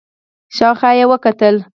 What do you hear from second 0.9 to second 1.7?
يې وکتل.